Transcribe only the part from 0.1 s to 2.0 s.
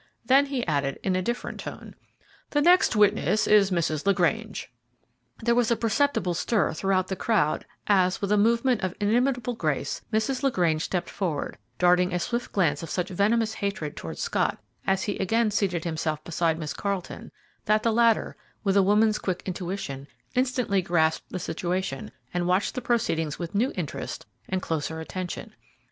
Then he added, in a different tone,